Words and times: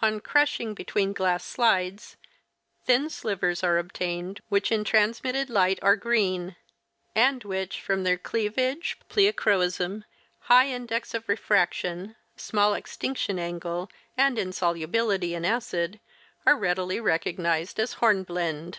On 0.00 0.20
crushing 0.20 0.72
be 0.72 0.84
tween 0.84 1.12
glass 1.12 1.42
slides, 1.44 2.16
thin 2.84 3.10
slivers 3.10 3.64
are 3.64 3.76
obtained 3.76 4.40
which 4.48 4.70
in 4.70 4.84
transmitted 4.84 5.50
light 5.50 5.80
are 5.82 5.96
green, 5.96 6.54
and 7.12 7.42
which, 7.42 7.80
from 7.80 8.04
their 8.04 8.16
cleavage, 8.18 9.00
pleochroism, 9.08 10.04
high 10.42 10.68
index 10.68 11.12
of 11.12 11.26
refrac 11.26 11.72
tion, 11.72 12.14
small 12.36 12.72
extinction 12.72 13.36
angle, 13.40 13.90
and 14.16 14.38
insolubility 14.38 15.34
in 15.34 15.44
acid, 15.44 15.98
are 16.46 16.56
readily 16.56 17.00
recognized 17.00 17.80
as 17.80 17.94
hornblende. 17.94 18.78